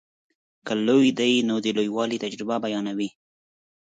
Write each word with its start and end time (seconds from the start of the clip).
که 0.65 0.73
لوی 0.87 1.09
دی 1.19 1.33
نو 1.47 1.55
د 1.65 1.67
لویوالي 1.77 2.17
تجربه 2.23 2.55
بیانوي. 2.65 3.09